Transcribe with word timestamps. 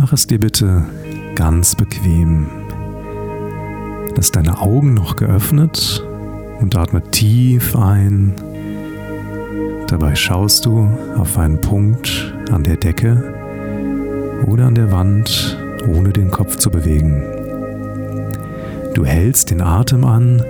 Mach 0.00 0.14
es 0.14 0.26
dir 0.26 0.40
bitte 0.40 0.82
ganz 1.34 1.74
bequem. 1.74 2.46
Lass 4.16 4.32
deine 4.32 4.58
Augen 4.58 4.94
noch 4.94 5.16
geöffnet 5.16 6.02
und 6.58 6.74
atme 6.74 7.02
tief 7.10 7.76
ein. 7.76 8.32
Dabei 9.88 10.14
schaust 10.14 10.64
du 10.64 10.88
auf 11.18 11.36
einen 11.36 11.60
Punkt 11.60 12.32
an 12.50 12.62
der 12.62 12.78
Decke 12.78 13.34
oder 14.46 14.68
an 14.68 14.74
der 14.74 14.90
Wand, 14.90 15.58
ohne 15.86 16.14
den 16.14 16.30
Kopf 16.30 16.56
zu 16.56 16.70
bewegen. 16.70 17.22
Du 18.94 19.04
hältst 19.04 19.50
den 19.50 19.60
Atem 19.60 20.06
an 20.06 20.42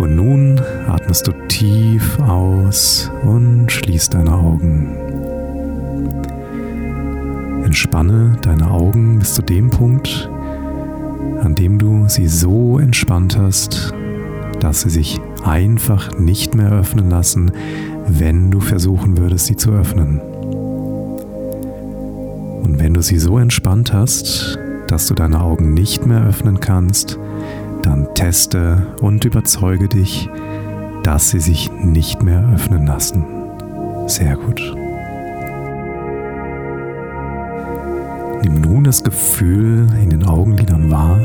und 0.00 0.16
nun 0.16 0.60
atmest 0.88 1.28
du 1.28 1.32
tief 1.46 2.18
aus 2.18 3.12
und 3.22 3.70
schließt 3.70 4.14
deine 4.14 4.32
Augen. 4.32 5.17
Entspanne 7.68 8.38
deine 8.40 8.70
Augen 8.70 9.18
bis 9.18 9.34
zu 9.34 9.42
dem 9.42 9.68
Punkt, 9.68 10.30
an 11.42 11.54
dem 11.54 11.78
du 11.78 12.08
sie 12.08 12.26
so 12.26 12.78
entspannt 12.78 13.36
hast, 13.36 13.92
dass 14.58 14.80
sie 14.80 14.88
sich 14.88 15.20
einfach 15.44 16.18
nicht 16.18 16.54
mehr 16.54 16.72
öffnen 16.72 17.10
lassen, 17.10 17.52
wenn 18.06 18.50
du 18.50 18.60
versuchen 18.60 19.18
würdest, 19.18 19.44
sie 19.44 19.56
zu 19.56 19.70
öffnen. 19.72 20.18
Und 22.62 22.76
wenn 22.78 22.94
du 22.94 23.02
sie 23.02 23.18
so 23.18 23.36
entspannt 23.36 23.92
hast, 23.92 24.58
dass 24.86 25.06
du 25.06 25.12
deine 25.12 25.42
Augen 25.42 25.74
nicht 25.74 26.06
mehr 26.06 26.24
öffnen 26.24 26.60
kannst, 26.60 27.18
dann 27.82 28.08
teste 28.14 28.86
und 29.02 29.26
überzeuge 29.26 29.88
dich, 29.88 30.30
dass 31.02 31.28
sie 31.28 31.40
sich 31.40 31.70
nicht 31.84 32.22
mehr 32.22 32.48
öffnen 32.54 32.86
lassen. 32.86 33.26
Sehr 34.06 34.36
gut. 34.36 34.74
Nimm 38.42 38.60
nun 38.60 38.84
das 38.84 39.02
Gefühl 39.02 39.86
in 40.00 40.10
den 40.10 40.24
Augenlidern 40.24 40.90
wahr 40.90 41.20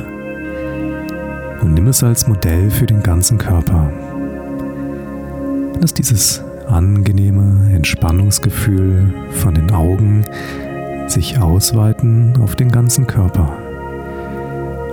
und 1.61 1.75
nimm 1.75 1.88
es 1.88 2.03
als 2.03 2.27
Modell 2.27 2.71
für 2.71 2.85
den 2.85 3.03
ganzen 3.03 3.38
Körper. 3.38 3.91
Lass 5.79 5.93
dieses 5.93 6.43
angenehme 6.67 7.73
Entspannungsgefühl 7.73 9.13
von 9.31 9.53
den 9.53 9.71
Augen 9.71 10.25
sich 11.07 11.38
ausweiten 11.39 12.33
auf 12.41 12.55
den 12.55 12.71
ganzen 12.71 13.05
Körper, 13.05 13.57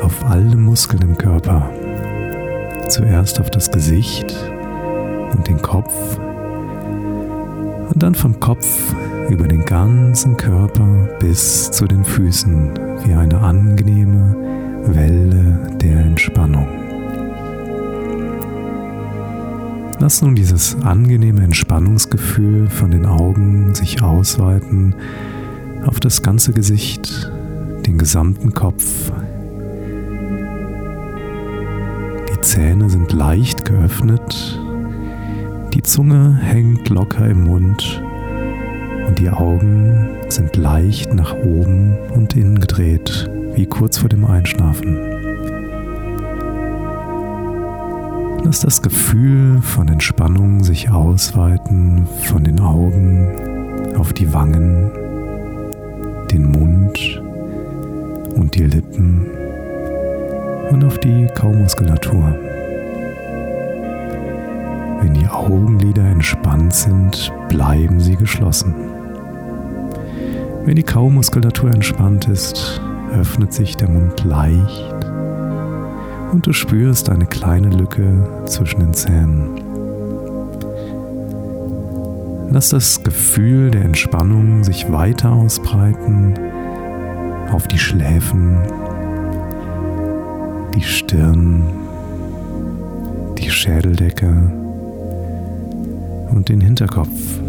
auf 0.02 0.24
alle 0.28 0.56
Muskeln 0.56 1.02
im 1.02 1.16
Körper. 1.16 1.70
Zuerst 2.88 3.40
auf 3.40 3.50
das 3.50 3.70
Gesicht 3.70 4.34
und 5.32 5.48
den 5.48 5.62
Kopf 5.62 6.18
und 7.88 8.02
dann 8.02 8.14
vom 8.14 8.38
Kopf 8.40 8.94
über 9.30 9.46
den 9.46 9.64
ganzen 9.64 10.36
Körper 10.36 11.08
bis 11.20 11.70
zu 11.70 11.86
den 11.86 12.04
Füßen 12.04 12.72
wie 13.04 13.14
eine 13.14 13.38
angenehme 13.38 14.36
Welle 14.86 15.70
der 15.80 16.00
Entspannung. 16.00 16.66
Lass 20.00 20.20
nun 20.22 20.34
dieses 20.34 20.76
angenehme 20.82 21.44
Entspannungsgefühl 21.44 22.68
von 22.68 22.90
den 22.90 23.06
Augen 23.06 23.74
sich 23.74 24.02
ausweiten 24.02 24.96
auf 25.86 26.00
das 26.00 26.22
ganze 26.22 26.52
Gesicht, 26.52 27.30
den 27.86 27.98
gesamten 27.98 28.52
Kopf. 28.52 29.12
Die 32.32 32.40
Zähne 32.40 32.90
sind 32.90 33.12
leicht 33.12 33.64
geöffnet, 33.64 34.60
die 35.72 35.82
Zunge 35.82 36.36
hängt 36.42 36.88
locker 36.88 37.28
im 37.28 37.44
Mund 37.44 38.02
und 39.10 39.18
die 39.18 39.28
Augen 39.28 40.08
sind 40.28 40.54
leicht 40.54 41.12
nach 41.14 41.34
oben 41.34 41.98
und 42.14 42.36
innen 42.36 42.60
gedreht, 42.60 43.28
wie 43.56 43.66
kurz 43.66 43.98
vor 43.98 44.08
dem 44.08 44.24
Einschlafen. 44.24 44.96
Lass 48.44 48.60
das 48.60 48.80
Gefühl 48.80 49.60
von 49.62 49.88
Entspannung 49.88 50.62
sich 50.62 50.90
ausweiten 50.90 52.06
von 52.22 52.44
den 52.44 52.60
Augen 52.60 53.96
auf 53.98 54.12
die 54.12 54.32
Wangen 54.32 54.92
den 56.30 56.52
Mund 56.52 57.20
und 58.36 58.54
die 58.54 58.62
Lippen 58.62 59.26
und 60.70 60.84
auf 60.84 60.98
die 60.98 61.26
Kaumuskulatur. 61.34 62.32
Wenn 65.02 65.14
die 65.14 65.26
Augenlider 65.26 66.04
entspannt 66.04 66.74
sind, 66.74 67.32
bleiben 67.48 67.98
sie 67.98 68.14
geschlossen. 68.14 68.99
Wenn 70.64 70.76
die 70.76 70.82
Kaumuskulatur 70.82 71.70
entspannt 71.70 72.28
ist, 72.28 72.80
öffnet 73.12 73.52
sich 73.52 73.76
der 73.76 73.88
Mund 73.88 74.24
leicht 74.24 74.94
und 76.32 76.46
du 76.46 76.52
spürst 76.52 77.10
eine 77.10 77.26
kleine 77.26 77.70
Lücke 77.70 78.44
zwischen 78.46 78.80
den 78.80 78.94
Zähnen. 78.94 79.60
Lass 82.50 82.70
das 82.70 83.02
Gefühl 83.02 83.70
der 83.70 83.84
Entspannung 83.84 84.64
sich 84.64 84.90
weiter 84.90 85.32
ausbreiten 85.32 86.34
auf 87.52 87.66
die 87.68 87.78
Schläfen, 87.78 88.58
die 90.74 90.82
Stirn, 90.82 91.64
die 93.38 93.50
Schädeldecke 93.50 94.52
und 96.30 96.48
den 96.48 96.60
Hinterkopf. 96.60 97.40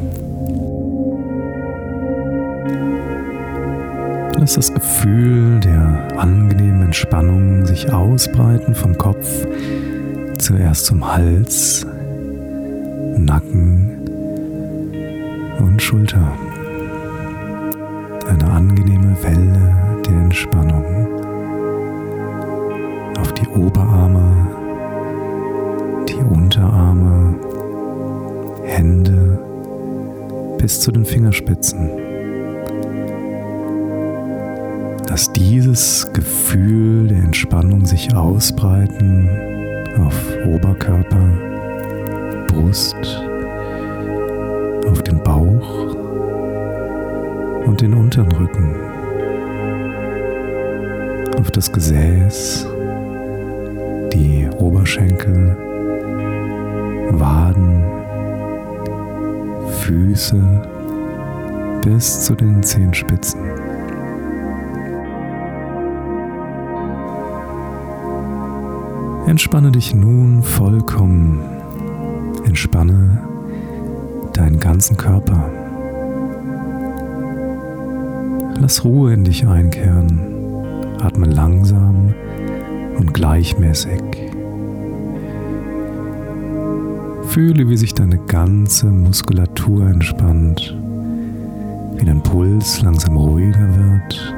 Lass 4.41 4.55
das 4.55 4.73
Gefühl 4.73 5.59
der 5.59 6.17
angenehmen 6.17 6.81
Entspannung 6.81 7.63
sich 7.63 7.93
ausbreiten 7.93 8.73
vom 8.73 8.97
Kopf 8.97 9.45
zuerst 10.39 10.87
zum 10.87 11.05
Hals, 11.07 11.85
Nacken, 13.17 13.99
und 15.59 15.79
Schulter. 15.79 16.31
Eine 18.27 18.51
angenehme 18.51 19.15
Welle 19.21 20.01
der 20.07 20.21
Entspannung 20.23 20.85
auf 23.19 23.31
die 23.33 23.47
Oberarme, 23.47 24.23
die 26.09 26.15
Unterarme, 26.15 27.35
Hände 28.63 29.37
bis 30.57 30.81
zu 30.81 30.91
den 30.91 31.05
Fingerspitzen. 31.05 32.00
Lass 35.11 35.29
dieses 35.33 36.07
Gefühl 36.13 37.09
der 37.09 37.17
Entspannung 37.17 37.85
sich 37.85 38.15
ausbreiten 38.15 39.29
auf 39.99 40.15
Oberkörper, 40.45 41.27
Brust, 42.47 42.95
auf 44.87 45.01
den 45.03 45.21
Bauch 45.21 45.97
und 47.65 47.81
den 47.81 47.93
unteren 47.93 48.31
Rücken, 48.31 48.73
auf 51.37 51.51
das 51.51 51.69
Gesäß, 51.73 52.65
die 54.13 54.47
Oberschenkel, 54.59 55.57
Waden, 57.11 57.83
Füße 59.81 60.41
bis 61.83 62.21
zu 62.21 62.33
den 62.33 62.63
Zehenspitzen. 62.63 63.60
Entspanne 69.31 69.71
dich 69.71 69.95
nun 69.95 70.43
vollkommen. 70.43 71.39
Entspanne 72.43 73.17
deinen 74.33 74.59
ganzen 74.59 74.97
Körper. 74.97 75.49
Lass 78.59 78.83
Ruhe 78.83 79.13
in 79.13 79.23
dich 79.23 79.47
einkehren. 79.47 80.19
Atme 81.01 81.27
langsam 81.27 82.13
und 82.97 83.13
gleichmäßig. 83.13 84.01
Fühle, 87.29 87.69
wie 87.69 87.77
sich 87.77 87.93
deine 87.93 88.17
ganze 88.17 88.87
Muskulatur 88.87 89.87
entspannt, 89.87 90.77
wie 91.95 92.05
dein 92.05 92.21
Puls 92.21 92.81
langsam 92.81 93.15
ruhiger 93.15 93.69
wird. 93.77 94.35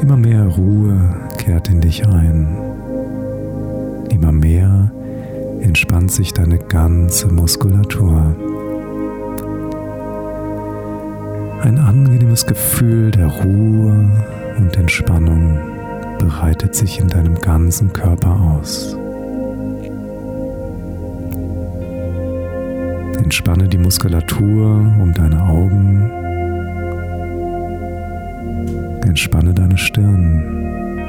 Immer 0.00 0.16
mehr 0.16 0.46
Ruhe 0.46 1.14
kehrt 1.36 1.68
in 1.68 1.82
dich 1.82 2.08
ein. 2.08 2.65
Immer 4.10 4.32
mehr 4.32 4.90
entspannt 5.60 6.12
sich 6.12 6.32
deine 6.32 6.58
ganze 6.58 7.28
Muskulatur. 7.28 8.36
Ein 11.62 11.78
angenehmes 11.78 12.46
Gefühl 12.46 13.10
der 13.10 13.26
Ruhe 13.26 14.10
und 14.58 14.76
Entspannung 14.76 15.58
breitet 16.18 16.74
sich 16.74 17.00
in 17.00 17.08
deinem 17.08 17.34
ganzen 17.34 17.92
Körper 17.92 18.40
aus. 18.40 18.96
Entspanne 23.22 23.68
die 23.68 23.78
Muskulatur 23.78 24.94
um 25.00 25.12
deine 25.12 25.42
Augen, 25.42 26.10
Entspanne 29.04 29.54
deine 29.54 29.78
Stirn. 29.78 31.05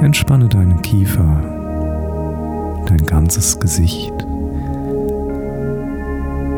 Entspanne 0.00 0.46
deinen 0.46 0.82
Kiefer, 0.82 1.40
dein 2.86 3.06
ganzes 3.06 3.58
Gesicht. 3.58 4.12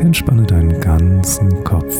Entspanne 0.01 0.43
deinen 0.43 0.81
ganzen 0.81 1.63
Kopf. 1.63 1.97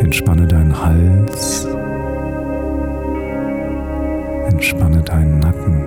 Entspanne 0.00 0.48
deinen 0.48 0.84
Hals. 0.84 1.64
Entspanne 4.48 5.00
deinen 5.02 5.38
Nacken. 5.38 5.86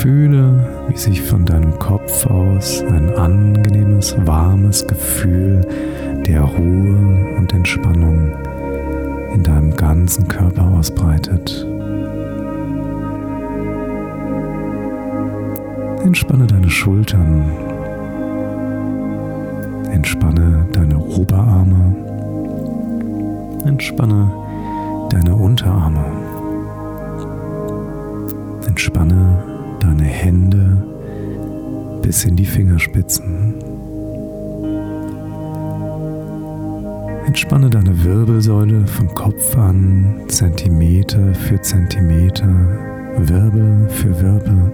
Fühle, 0.00 0.68
wie 0.88 0.96
sich 0.96 1.22
von 1.22 1.44
deinem 1.44 1.78
Kopf 1.78 2.26
aus 2.26 2.82
ein 2.82 3.10
angenehmes, 3.14 4.16
warmes 4.26 4.86
Gefühl 4.86 5.62
der 6.26 6.42
Ruhe 6.42 7.36
und 7.36 7.52
Entspannung 7.52 8.32
in 9.32 9.42
deinem 9.42 9.76
ganzen 9.76 10.26
Körper 10.28 10.66
ausbreitet. 10.72 11.66
Entspanne 16.02 16.46
deine 16.46 16.70
Schultern. 16.70 17.50
Entspanne 19.90 20.66
deine 20.72 20.98
Oberarme. 20.98 21.96
Entspanne 23.64 24.30
deine 25.10 25.34
Unterarme. 25.34 26.04
Entspanne 28.66 29.42
deine 29.80 30.04
Hände 30.04 30.82
bis 32.02 32.24
in 32.24 32.36
die 32.36 32.46
Fingerspitzen. 32.46 33.43
Entspanne 37.26 37.70
deine 37.70 38.04
Wirbelsäule 38.04 38.86
vom 38.86 39.12
Kopf 39.14 39.56
an, 39.56 40.22
Zentimeter 40.28 41.34
für 41.34 41.60
Zentimeter, 41.60 42.48
Wirbel 43.16 43.88
für 43.88 44.20
Wirbel 44.20 44.72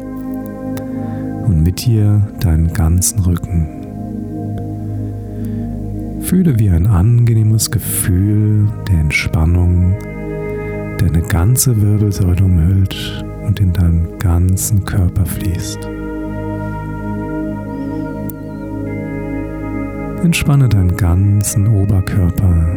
und 1.46 1.62
mit 1.62 1.86
dir 1.86 2.28
deinen 2.40 2.72
ganzen 2.72 3.20
Rücken. 3.20 3.68
Fühle, 6.22 6.58
wie 6.58 6.70
ein 6.70 6.86
angenehmes 6.86 7.70
Gefühl 7.70 8.68
der 8.88 9.00
Entspannung 9.00 9.96
deine 10.98 11.22
ganze 11.22 11.80
Wirbelsäule 11.80 12.44
umhüllt 12.44 13.24
und 13.46 13.58
in 13.60 13.72
deinem 13.72 14.18
ganzen 14.18 14.84
Körper 14.84 15.24
fließt. 15.24 15.99
Entspanne 20.22 20.68
deinen 20.68 20.96
ganzen 20.96 21.66
Oberkörper. 21.66 22.68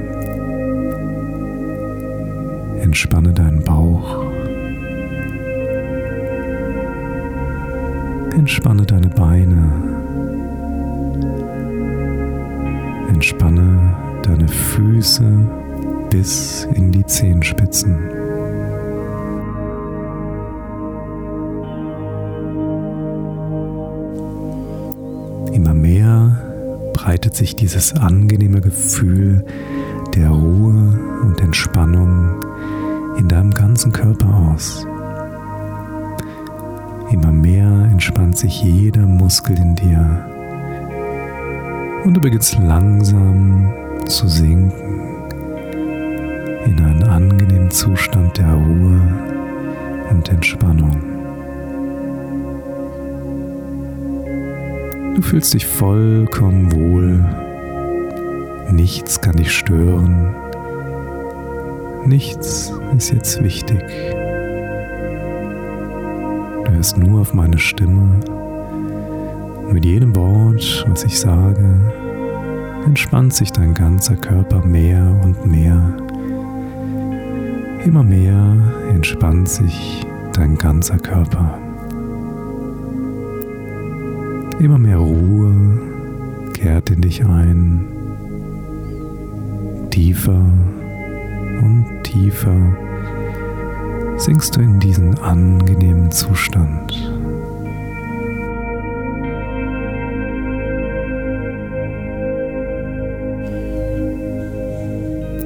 Entspanne 2.79 3.33
deinen 3.33 3.61
Bauch. 3.63 4.31
Entspanne 8.31 8.83
deine 8.85 9.09
Beine. 9.09 9.71
Entspanne 13.09 13.93
deine 14.23 14.47
Füße 14.47 15.23
bis 16.09 16.67
in 16.73 16.93
die 16.93 17.05
Zehenspitzen. 17.05 18.22
Breitet 27.03 27.35
sich 27.35 27.57
dieses 27.57 27.93
angenehme 27.97 28.61
Gefühl 28.61 29.43
der 30.15 30.29
Ruhe 30.29 30.97
und 31.21 31.37
Entspannung 31.41 32.39
in 33.17 33.27
deinem 33.27 33.51
ganzen 33.51 33.91
Körper 33.91 34.33
aus. 34.33 34.87
Immer 37.11 37.33
mehr 37.33 37.89
entspannt 37.91 38.37
sich 38.37 38.63
jeder 38.63 39.05
Muskel 39.05 39.57
in 39.57 39.75
dir. 39.75 40.25
Und 42.05 42.13
du 42.13 42.21
beginnst 42.21 42.57
langsam 42.59 43.73
zu 44.05 44.29
sinken 44.29 45.01
in 46.65 46.79
einen 46.85 47.03
angenehmen 47.03 47.69
Zustand 47.69 48.37
der 48.37 48.53
Ruhe 48.53 49.01
und 50.09 50.29
Entspannung. 50.29 51.12
Du 55.15 55.21
fühlst 55.21 55.53
dich 55.53 55.65
vollkommen 55.65 56.71
wohl. 56.71 57.23
Nichts 58.71 59.21
kann 59.21 59.35
dich 59.35 59.51
stören. 59.51 60.35
Nichts 62.05 62.73
ist 62.95 63.11
jetzt 63.11 63.43
wichtig 63.43 63.83
hörst 66.83 66.97
nur 66.97 67.21
auf 67.21 67.33
meine 67.33 67.57
Stimme. 67.57 68.19
Mit 69.71 69.85
jedem 69.85 70.13
Wort, 70.17 70.85
was 70.89 71.05
ich 71.05 71.17
sage, 71.17 71.63
entspannt 72.85 73.33
sich 73.33 73.53
dein 73.53 73.73
ganzer 73.73 74.17
Körper 74.17 74.65
mehr 74.65 75.17
und 75.23 75.45
mehr. 75.45 75.81
Immer 77.85 78.03
mehr 78.03 78.57
entspannt 78.89 79.47
sich 79.47 80.05
dein 80.33 80.57
ganzer 80.57 80.97
Körper. 80.97 81.62
Immer 84.59 84.77
mehr 84.77 84.97
Ruhe 84.97 85.79
kehrt 86.53 86.89
in 86.89 87.01
dich 87.01 87.25
ein. 87.25 87.85
Tiefer 89.89 90.45
und 91.61 91.85
tiefer 92.03 92.75
sinkst 94.17 94.55
du 94.55 94.61
in 94.61 94.79
diesen 94.79 95.17
angenehmen 95.19 96.11
Zustand. 96.11 96.91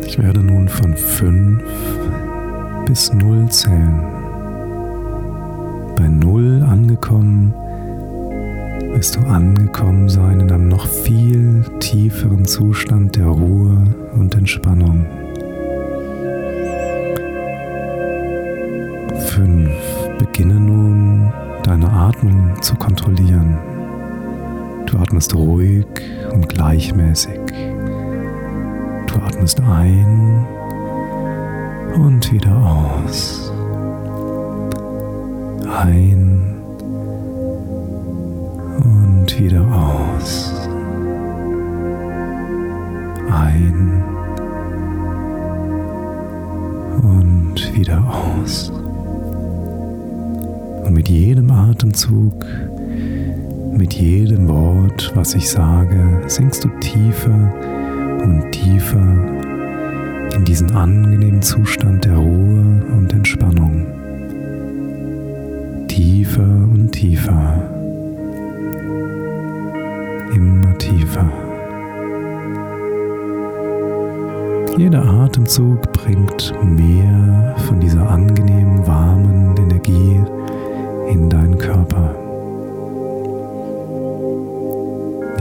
Ich 0.05 0.19
werde 0.19 0.43
nun 0.43 0.67
von 0.67 0.95
5 0.95 1.63
bis 2.85 3.13
0 3.13 3.49
zählen. 3.49 4.01
Bei 5.95 6.07
0 6.07 6.63
angekommen 6.63 7.53
wirst 8.97 9.15
du 9.15 9.19
angekommen 9.27 10.09
sein 10.09 10.39
in 10.39 10.51
einem 10.51 10.69
noch 10.69 10.87
viel 10.87 11.63
tieferen 11.79 12.45
Zustand 12.45 13.15
der 13.15 13.27
Ruhe 13.27 13.77
und 14.15 14.33
Entspannung. 14.33 15.05
5. 19.35 19.69
Beginne 20.17 20.55
nun 20.55 21.31
deine 21.61 21.87
Atmung 21.87 22.59
zu 22.63 22.73
kontrollieren. 22.73 23.59
Du 24.87 24.97
atmest 24.97 25.35
ruhig 25.35 25.85
und 26.33 26.49
gleichmäßig. 26.49 27.39
Du 29.05 29.15
atmest 29.23 29.61
ein 29.61 30.47
und 31.93 32.33
wieder 32.33 32.55
aus. 33.05 33.53
Ein 35.83 36.36
wieder 39.39 39.65
aus. 39.71 40.51
Ein 43.29 44.03
und 47.03 47.75
wieder 47.75 48.03
aus. 48.03 48.71
Und 50.85 50.93
mit 50.93 51.09
jedem 51.09 51.51
Atemzug, 51.51 52.45
mit 53.71 53.93
jedem 53.93 54.47
Wort, 54.47 55.11
was 55.15 55.35
ich 55.35 55.49
sage, 55.49 56.23
sinkst 56.27 56.63
du 56.63 56.69
tiefer 56.79 57.53
und 58.23 58.51
tiefer 58.51 59.05
in 60.35 60.45
diesen 60.45 60.71
angenehmen 60.71 61.41
Zustand 61.41 62.05
der 62.05 62.17
Ruhe 62.17 62.83
und 62.97 63.13
Entspannung. 63.13 63.85
Tiefer 65.87 66.43
und 66.43 66.91
tiefer. 66.91 67.76
Tiefer. 70.77 71.29
Jeder 74.77 75.03
Atemzug 75.03 75.91
bringt 75.91 76.53
mehr 76.63 77.55
von 77.67 77.79
dieser 77.79 78.09
angenehmen, 78.09 78.85
warmen 78.85 79.55
Energie 79.57 80.21
in 81.09 81.29
deinen 81.29 81.57
Körper. 81.57 82.15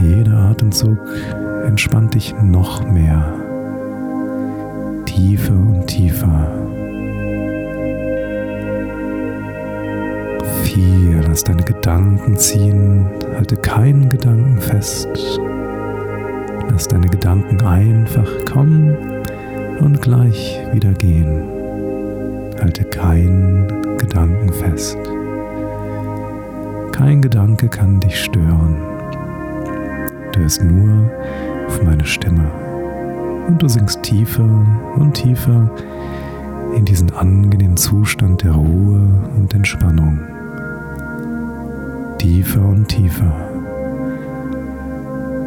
Jeder 0.01 0.37
Atemzug 0.51 0.97
entspannt 1.65 2.15
dich 2.15 2.33
noch 2.41 2.83
mehr, 2.91 3.33
tiefer 5.05 5.53
und 5.53 5.87
tiefer. 5.87 6.47
Hier, 10.81 11.21
lass 11.27 11.43
deine 11.43 11.63
Gedanken 11.63 12.37
ziehen, 12.37 13.05
halte 13.35 13.55
keinen 13.57 14.09
Gedanken 14.09 14.59
fest. 14.59 15.07
Lass 16.69 16.87
deine 16.87 17.07
Gedanken 17.07 17.61
einfach 17.61 18.29
kommen 18.45 18.95
und 19.79 20.01
gleich 20.01 20.59
wieder 20.73 20.91
gehen. 20.93 21.43
Halte 22.59 22.83
keinen 22.83 23.67
Gedanken 23.97 24.51
fest. 24.53 24.97
Kein 26.91 27.21
Gedanke 27.21 27.67
kann 27.69 27.99
dich 27.99 28.23
stören. 28.23 28.75
Du 30.33 30.39
hörst 30.39 30.63
nur 30.63 31.11
auf 31.67 31.83
meine 31.83 32.05
Stimme 32.05 32.51
und 33.47 33.61
du 33.61 33.67
sinkst 33.67 34.03
tiefer 34.03 34.65
und 34.95 35.13
tiefer 35.13 35.69
in 36.75 36.85
diesen 36.85 37.13
angenehmen 37.13 37.77
Zustand 37.77 38.43
der 38.43 38.51
Ruhe 38.51 39.01
und 39.35 39.53
Entspannung. 39.53 40.36
Tiefer 42.17 42.65
und 42.65 42.87
tiefer. 42.87 43.31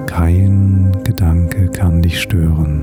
Kein 0.07 0.97
Gedanke 1.05 1.69
kann 1.69 2.03
dich 2.03 2.21
stören. 2.21 2.83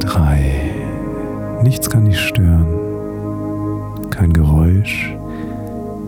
Drei. 0.00 0.52
Nichts 1.62 1.90
kann 1.90 2.06
dich 2.06 2.20
stören. 2.20 2.66
Kein 4.10 4.32
Geräusch, 4.32 5.14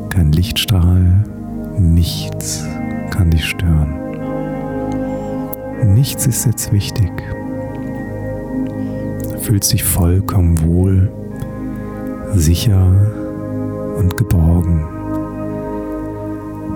kein 0.08 0.32
Lichtstrahl, 0.32 1.24
nichts 1.78 2.66
kann 3.10 3.30
dich 3.30 3.44
stören. 3.44 3.94
Nichts 5.94 6.26
ist 6.26 6.46
jetzt 6.46 6.72
wichtig. 6.72 7.10
Du 9.32 9.38
fühlst 9.38 9.72
dich 9.72 9.84
vollkommen 9.84 10.60
wohl, 10.66 11.10
sicher 12.34 13.19
und 14.00 14.16
geborgen. 14.16 14.84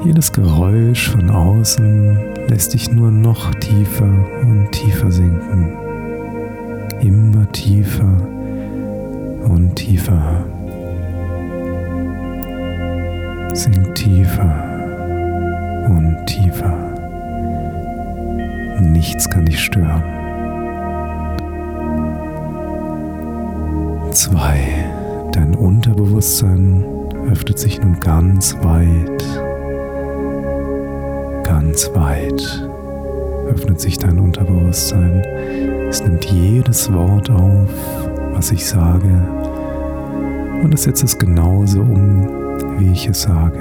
Jedes 0.04 0.32
Geräusch 0.32 1.08
von 1.10 1.30
außen 1.30 2.18
lässt 2.48 2.74
dich 2.74 2.92
nur 2.92 3.10
noch 3.10 3.54
tiefer 3.54 4.12
und 4.42 4.70
tiefer 4.70 5.10
sinken. 5.10 5.72
Immer 7.00 7.50
tiefer 7.52 8.16
und 9.48 9.74
tiefer. 9.76 10.44
Sink 13.54 13.94
tiefer 13.94 14.54
und 15.88 16.26
tiefer. 16.26 16.74
Nichts 18.80 19.28
kann 19.30 19.46
dich 19.46 19.60
stören. 19.60 20.02
Zwei. 24.12 24.84
Dein 25.32 25.54
Unterbewusstsein 25.56 26.84
öffnet 27.30 27.58
sich 27.58 27.80
nun 27.80 28.00
ganz 28.00 28.56
weit, 28.62 29.24
ganz 31.44 31.90
weit 31.94 32.68
öffnet 33.48 33.80
sich 33.80 33.98
dein 33.98 34.18
Unterbewusstsein. 34.18 35.22
Es 35.88 36.02
nimmt 36.02 36.24
jedes 36.24 36.92
Wort 36.92 37.30
auf, 37.30 37.68
was 38.32 38.50
ich 38.50 38.66
sage, 38.66 39.28
und 40.62 40.72
es 40.72 40.84
setzt 40.84 41.04
es 41.04 41.18
genauso 41.18 41.80
um, 41.80 42.26
wie 42.78 42.92
ich 42.92 43.06
es 43.06 43.22
sage. 43.22 43.60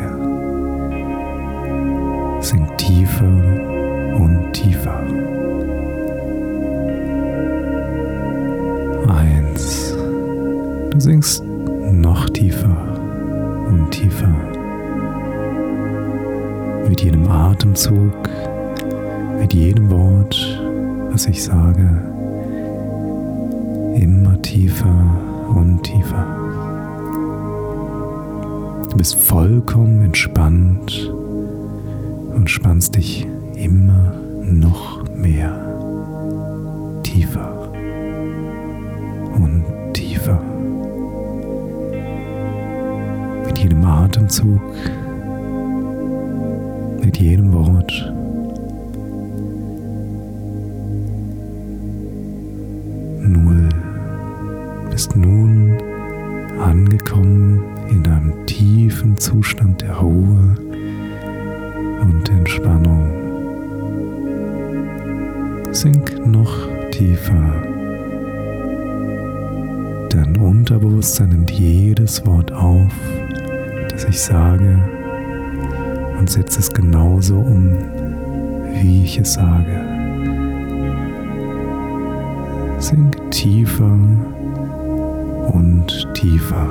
Sinkt 2.39 2.77
tiefer 2.77 3.25
und 4.17 4.53
tiefer. 4.53 4.99
Eins. 9.07 9.95
Du 10.91 10.99
sinkst 10.99 11.43
noch 11.91 12.29
tiefer 12.29 12.92
und 13.73 13.91
tiefer. 13.91 14.33
Mit 16.87 17.01
jedem 17.01 17.27
Atemzug, 17.27 18.29
mit 19.39 19.53
jedem 19.53 19.89
Wort, 19.89 20.61
was 21.11 21.25
ich 21.25 21.43
sage, 21.43 21.89
immer 23.95 24.41
tiefer 24.41 24.95
und 25.55 25.81
tiefer. 25.83 26.25
Du 28.89 28.97
bist 28.97 29.15
vollkommen 29.15 30.03
entspannt 30.03 31.11
und 32.35 32.49
spannst 32.49 32.95
dich 32.95 33.27
immer 33.55 34.13
noch 34.43 35.03
mehr 35.15 35.55
tiefer 37.03 37.71
und 39.35 39.63
tiefer. 39.93 40.52
Mit 43.53 43.61
jedem 43.61 43.85
Atemzug, 43.85 44.61
mit 47.03 47.17
jedem 47.19 47.53
Wort. 47.53 48.11
Null 53.21 53.69
bist 54.89 55.15
nun 55.15 55.77
angekommen 56.59 57.63
in 57.91 58.07
einem 58.07 58.33
tiefen 58.47 59.17
Zustand 59.17 59.83
der 59.83 59.97
Ruhe 59.97 60.57
und 62.01 62.29
Entspannung. 62.29 63.07
Sink 65.71 66.25
noch 66.25 66.57
tiefer. 66.89 67.53
Dein 70.09 70.37
Unterbewusstsein 70.37 71.29
nimmt 71.29 71.51
jedes 71.51 72.25
Wort 72.25 72.51
auf, 72.51 72.91
das 74.03 74.15
ich 74.15 74.21
sage, 74.21 74.77
und 76.19 76.29
setzt 76.29 76.59
es 76.59 76.69
genauso 76.69 77.37
um, 77.37 77.77
wie 78.73 79.03
ich 79.03 79.17
es 79.17 79.33
sage. 79.33 79.79
Sink 82.79 83.31
tiefer 83.31 83.97
und 85.53 86.07
tiefer. 86.13 86.67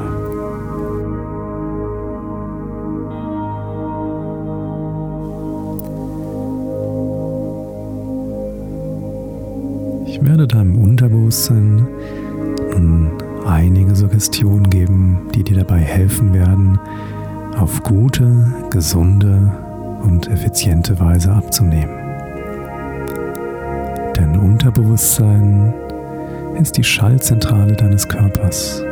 Ich 10.06 10.22
werde 10.22 10.46
deinem 10.46 10.76
Unterbewusstsein 10.76 11.86
nun 12.74 13.10
einige 13.46 13.94
Suggestionen 13.94 14.68
geben, 14.68 15.18
die 15.34 15.42
dir 15.42 15.58
dabei 15.58 15.78
helfen 15.78 16.32
werden, 16.32 16.78
auf 17.56 17.82
gute, 17.82 18.46
gesunde 18.70 19.52
und 20.02 20.28
effiziente 20.28 20.98
Weise 20.98 21.32
abzunehmen. 21.32 21.98
Dein 24.14 24.38
Unterbewusstsein 24.38 25.72
ist 26.60 26.76
die 26.76 26.84
Schallzentrale 26.84 27.74
deines 27.74 28.08
Körpers 28.08 28.82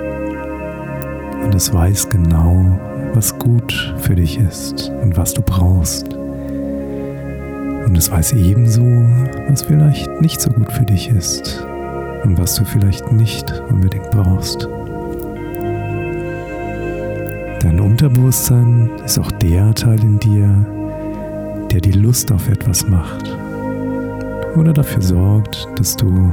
und 1.45 1.55
es 1.55 1.73
weiß 1.73 2.09
genau, 2.09 2.79
was 3.15 3.39
gut 3.39 3.95
für 3.99 4.15
dich 4.15 4.39
ist 4.39 4.91
und 5.03 5.17
was 5.17 5.35
du 5.35 5.43
brauchst. 5.43 6.15
Und 6.15 7.97
es 7.97 8.11
weiß 8.11 8.35
ebenso, 8.35 8.85
was 9.49 9.63
vielleicht 9.63 10.09
nicht 10.21 10.41
so 10.41 10.51
gut 10.51 10.71
für 10.73 10.85
dich 10.85 11.09
ist 11.09 11.67
und 12.23 12.39
was 12.39 12.55
du 12.55 12.65
vielleicht 12.65 13.11
nicht 13.11 13.53
unbedingt 13.69 14.11
brauchst. 14.11 14.69
Unterbewusstsein 18.03 18.89
ist 19.05 19.19
auch 19.19 19.31
der 19.31 19.75
Teil 19.75 20.01
in 20.01 20.19
dir, 20.19 20.67
der 21.71 21.83
die 21.83 21.93
Lust 21.93 22.33
auf 22.33 22.49
etwas 22.49 22.89
macht 22.89 23.37
oder 24.57 24.73
dafür 24.73 25.03
sorgt, 25.03 25.69
dass 25.77 25.97
du 25.97 26.33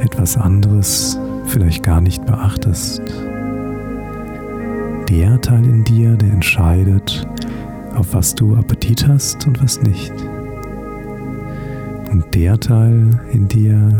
etwas 0.00 0.36
anderes 0.36 1.18
vielleicht 1.46 1.82
gar 1.82 2.02
nicht 2.02 2.26
beachtest. 2.26 3.00
Der 5.08 5.40
Teil 5.40 5.64
in 5.64 5.82
dir, 5.82 6.14
der 6.14 6.30
entscheidet, 6.30 7.26
auf 7.94 8.12
was 8.12 8.34
du 8.34 8.54
Appetit 8.54 9.08
hast 9.08 9.46
und 9.46 9.62
was 9.62 9.80
nicht. 9.80 10.12
Und 12.10 12.34
der 12.34 12.60
Teil 12.60 13.18
in 13.32 13.48
dir, 13.48 13.96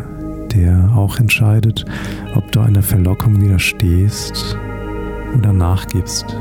der 0.54 0.92
auch 0.94 1.18
entscheidet, 1.18 1.86
ob 2.34 2.52
du 2.52 2.60
einer 2.60 2.82
Verlockung 2.82 3.40
widerstehst 3.40 4.58
oder 5.34 5.54
nachgibst. 5.54 6.36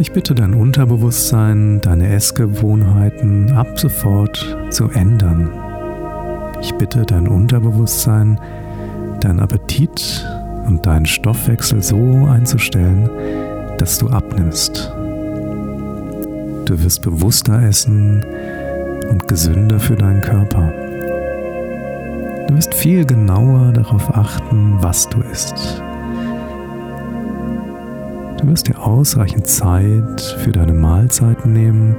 Ich 0.00 0.12
bitte 0.12 0.34
dein 0.34 0.54
Unterbewusstsein, 0.54 1.80
deine 1.80 2.08
Essgewohnheiten 2.08 3.50
ab 3.52 3.78
sofort 3.78 4.56
zu 4.70 4.88
ändern. 4.90 5.50
Ich 6.60 6.72
bitte 6.74 7.04
dein 7.04 7.26
Unterbewusstsein, 7.26 8.40
dein 9.20 9.40
Appetit 9.40 10.24
und 10.66 10.86
deinen 10.86 11.06
Stoffwechsel 11.06 11.82
so 11.82 12.28
einzustellen, 12.30 13.10
dass 13.78 13.98
du 13.98 14.08
abnimmst. 14.08 14.92
Du 16.64 16.82
wirst 16.84 17.02
bewusster 17.02 17.60
essen 17.62 18.24
und 19.10 19.26
gesünder 19.26 19.80
für 19.80 19.96
deinen 19.96 20.20
Körper. 20.20 20.72
Du 22.46 22.54
wirst 22.54 22.72
viel 22.72 23.04
genauer 23.04 23.72
darauf 23.72 24.14
achten, 24.14 24.76
was 24.80 25.08
du 25.08 25.20
isst. 25.32 25.82
Du 28.38 28.46
wirst 28.46 28.68
dir 28.68 28.80
ausreichend 28.80 29.46
Zeit 29.48 30.20
für 30.38 30.52
deine 30.52 30.72
Mahlzeiten 30.72 31.52
nehmen 31.52 31.96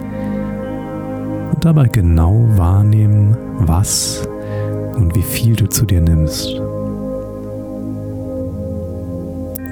und 1.52 1.66
dabei 1.66 1.88
genau 1.88 2.46
wahrnehmen, 2.56 3.36
was 3.60 4.28
und 4.96 5.16
wie 5.16 5.22
viel 5.22 5.56
du 5.56 5.68
zu 5.68 5.86
dir 5.86 6.02
nimmst. 6.02 6.56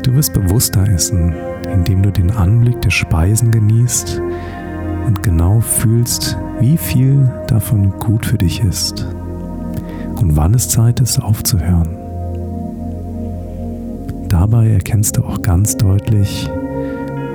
Du 0.04 0.14
wirst 0.14 0.34
bewusster 0.34 0.88
essen, 0.88 1.34
indem 1.74 2.04
du 2.04 2.12
den 2.12 2.32
Anblick 2.32 2.82
der 2.82 2.92
Speisen 2.92 3.52
genießt 3.52 4.22
und 5.06 5.24
genau 5.24 5.62
fühlst, 5.62 6.38
wie 6.60 6.78
viel 6.78 7.32
davon 7.48 7.92
gut 7.92 8.26
für 8.26 8.38
dich 8.38 8.62
ist 8.62 9.08
und 10.18 10.36
wann 10.36 10.54
es 10.54 10.68
Zeit 10.68 11.00
ist 11.00 11.20
aufzuhören. 11.20 12.07
Dabei 14.50 14.70
erkennst 14.70 15.18
du 15.18 15.26
auch 15.26 15.42
ganz 15.42 15.76
deutlich, 15.76 16.50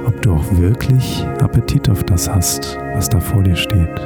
ob 0.07 0.23
du 0.23 0.33
auch 0.33 0.57
wirklich 0.57 1.23
Appetit 1.43 1.91
auf 1.91 2.03
das 2.05 2.27
hast, 2.27 2.79
was 2.95 3.11
da 3.11 3.21
vor 3.21 3.43
dir 3.43 3.55
steht. 3.55 4.01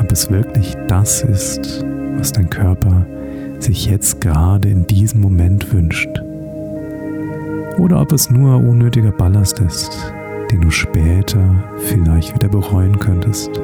Ob 0.00 0.10
es 0.10 0.28
wirklich 0.28 0.74
das 0.88 1.22
ist, 1.22 1.84
was 2.16 2.32
dein 2.32 2.50
Körper 2.50 3.06
sich 3.60 3.86
jetzt 3.86 4.20
gerade 4.20 4.68
in 4.68 4.88
diesem 4.88 5.20
Moment 5.20 5.72
wünscht. 5.72 6.08
Oder 7.78 8.00
ob 8.00 8.10
es 8.10 8.28
nur 8.28 8.56
unnötiger 8.56 9.12
Ballast 9.12 9.60
ist, 9.60 10.12
den 10.50 10.62
du 10.62 10.72
später 10.72 11.62
vielleicht 11.76 12.34
wieder 12.34 12.48
bereuen 12.48 12.98
könntest. 12.98 13.56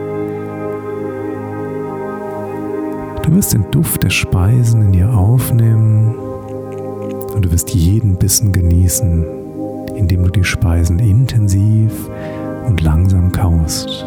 Du 3.24 3.34
wirst 3.34 3.54
den 3.54 3.68
Duft 3.72 4.04
der 4.04 4.10
Speisen 4.10 4.82
in 4.82 4.92
dir 4.92 5.12
aufnehmen 5.12 6.14
du 7.44 7.52
wirst 7.52 7.74
jeden 7.74 8.16
Bissen 8.16 8.52
genießen, 8.52 9.22
indem 9.96 10.24
du 10.24 10.30
die 10.30 10.44
Speisen 10.44 10.98
intensiv 10.98 11.92
und 12.66 12.80
langsam 12.80 13.32
kaust, 13.32 14.06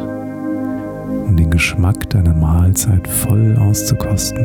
um 1.27 1.37
den 1.37 1.51
Geschmack 1.51 2.09
deiner 2.09 2.33
Mahlzeit 2.33 3.07
voll 3.07 3.55
auszukosten. 3.59 4.43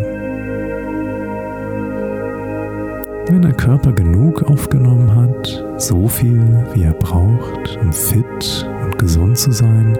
Wenn 3.28 3.40
dein 3.40 3.56
Körper 3.56 3.92
genug 3.92 4.42
aufgenommen 4.42 5.14
hat, 5.16 5.64
so 5.78 6.06
viel 6.06 6.42
wie 6.74 6.82
er 6.82 6.92
braucht, 6.92 7.78
um 7.80 7.92
fit 7.94 8.66
und 8.84 8.98
gesund 8.98 9.38
zu 9.38 9.52
sein, 9.52 9.96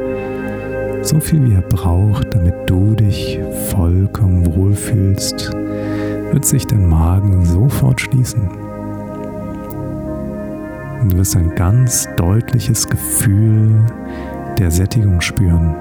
so 1.00 1.18
viel 1.18 1.42
wie 1.48 1.54
er 1.54 1.62
braucht, 1.62 2.34
damit 2.34 2.54
du 2.66 2.94
dich 2.94 3.40
vollkommen 3.70 4.54
wohlfühlst, 4.54 5.50
wird 6.30 6.44
sich 6.44 6.66
dein 6.66 6.86
Magen 6.86 7.46
sofort 7.46 7.98
schließen. 8.02 8.71
Du 11.02 11.18
wirst 11.18 11.36
ein 11.36 11.52
ganz 11.56 12.08
deutliches 12.16 12.88
Gefühl 12.88 13.84
der 14.58 14.70
Sättigung 14.70 15.20
spüren. 15.20 15.74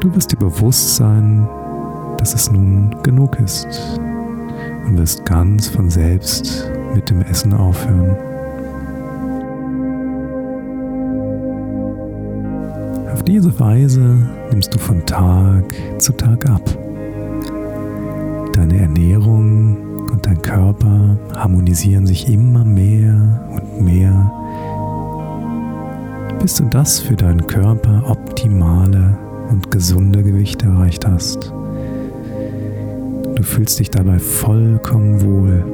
Du 0.00 0.14
wirst 0.14 0.32
dir 0.32 0.36
bewusst 0.36 0.96
sein, 0.96 1.48
dass 2.18 2.34
es 2.34 2.52
nun 2.52 2.94
genug 3.02 3.40
ist 3.40 3.98
und 4.86 4.98
wirst 4.98 5.24
ganz 5.24 5.66
von 5.66 5.88
selbst 5.88 6.70
mit 6.94 7.08
dem 7.08 7.22
Essen 7.22 7.54
aufhören. 7.54 8.16
Auf 13.12 13.22
diese 13.22 13.58
Weise 13.58 14.18
nimmst 14.50 14.74
du 14.74 14.78
von 14.78 15.04
Tag 15.06 15.64
zu 15.98 16.12
Tag 16.12 16.46
ab. 16.50 16.62
Deine 18.52 18.78
Ernährung 18.78 19.55
dein 20.36 20.42
Körper 20.42 21.16
harmonisieren 21.34 22.06
sich 22.06 22.28
immer 22.28 22.64
mehr 22.64 23.14
und 23.50 23.84
mehr, 23.84 24.32
bis 26.40 26.56
du 26.56 26.64
das 26.64 26.98
für 27.00 27.16
deinen 27.16 27.46
Körper 27.46 28.02
optimale 28.08 29.16
und 29.50 29.70
gesunde 29.70 30.22
Gewicht 30.22 30.62
erreicht 30.62 31.06
hast. 31.06 31.52
Du 33.34 33.42
fühlst 33.42 33.78
dich 33.78 33.90
dabei 33.90 34.18
vollkommen 34.18 35.22
wohl. 35.22 35.64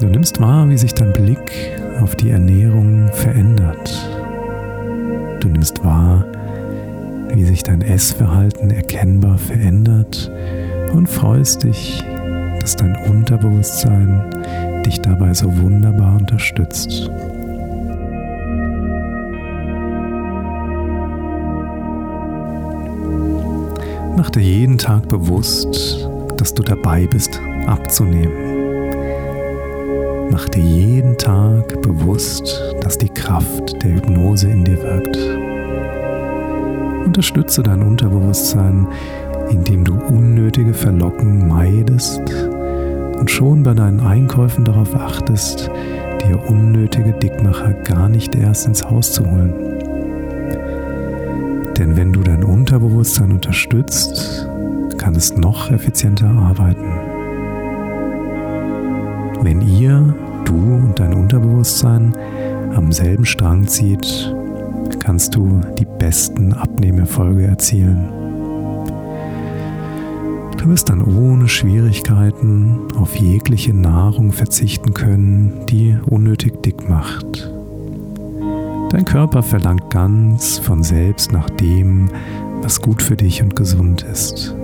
Du 0.00 0.06
nimmst 0.06 0.40
wahr, 0.40 0.68
wie 0.68 0.78
sich 0.78 0.94
dein 0.94 1.12
Blick 1.12 1.72
auf 2.02 2.14
die 2.16 2.30
Ernährung 2.30 3.08
verändert. 3.12 4.10
Du 5.40 5.48
nimmst 5.48 5.82
wahr, 5.84 6.24
wie 7.34 7.44
sich 7.44 7.62
dein 7.62 7.82
Essverhalten 7.82 8.70
erkennbar 8.70 9.38
verändert 9.38 10.30
und 10.92 11.08
freust 11.08 11.64
dich, 11.64 12.02
dass 12.60 12.76
dein 12.76 12.96
Unterbewusstsein 13.08 14.82
dich 14.84 15.00
dabei 15.00 15.34
so 15.34 15.46
wunderbar 15.58 16.16
unterstützt. 16.16 17.10
Mach 24.16 24.30
dir 24.30 24.40
jeden 24.40 24.78
Tag 24.78 25.08
bewusst, 25.08 26.08
dass 26.38 26.54
du 26.54 26.62
dabei 26.62 27.06
bist, 27.06 27.40
abzunehmen. 27.66 28.56
Mach 30.30 30.48
dir 30.48 30.62
jeden 30.62 31.16
Tag 31.18 31.80
bewusst, 31.82 32.62
dass 32.80 32.98
die 32.98 33.08
Kraft 33.08 33.82
der 33.82 33.94
Hypnose 33.94 34.48
in 34.48 34.64
dir 34.64 34.82
wirkt. 34.82 35.45
Unterstütze 37.16 37.62
dein 37.62 37.80
Unterbewusstsein, 37.80 38.86
indem 39.48 39.84
du 39.84 39.94
unnötige 39.94 40.74
Verlocken 40.74 41.48
meidest 41.48 42.20
und 43.18 43.30
schon 43.30 43.62
bei 43.62 43.72
deinen 43.72 44.00
Einkäufen 44.00 44.66
darauf 44.66 44.94
achtest, 44.94 45.70
dir 46.22 46.38
unnötige 46.46 47.14
Dickmacher 47.14 47.72
gar 47.84 48.10
nicht 48.10 48.34
erst 48.34 48.66
ins 48.66 48.84
Haus 48.84 49.12
zu 49.12 49.24
holen. 49.24 49.54
Denn 51.78 51.96
wenn 51.96 52.12
du 52.12 52.20
dein 52.20 52.44
Unterbewusstsein 52.44 53.32
unterstützt, 53.32 54.46
kann 54.98 55.14
es 55.14 55.38
noch 55.38 55.70
effizienter 55.70 56.28
arbeiten. 56.28 56.84
Wenn 59.40 59.62
ihr, 59.62 60.14
du 60.44 60.52
und 60.54 61.00
dein 61.00 61.14
Unterbewusstsein 61.14 62.14
am 62.74 62.92
selben 62.92 63.24
Strang 63.24 63.66
zieht, 63.66 64.35
kannst 65.00 65.34
du 65.34 65.60
die 65.78 65.86
besten 65.98 66.52
Abnehmerfolge 66.52 67.46
erzielen. 67.46 68.08
Du 70.56 70.68
wirst 70.68 70.88
dann 70.88 71.02
ohne 71.02 71.48
Schwierigkeiten 71.48 72.80
auf 72.96 73.14
jegliche 73.16 73.72
Nahrung 73.72 74.32
verzichten 74.32 74.94
können, 74.94 75.64
die 75.68 75.96
unnötig 76.06 76.62
dick 76.62 76.88
macht. 76.88 77.50
Dein 78.90 79.04
Körper 79.04 79.42
verlangt 79.42 79.90
ganz 79.90 80.58
von 80.58 80.82
selbst 80.82 81.32
nach 81.32 81.50
dem, 81.50 82.10
was 82.62 82.80
gut 82.80 83.02
für 83.02 83.16
dich 83.16 83.42
und 83.42 83.54
gesund 83.54 84.02
ist 84.02 84.54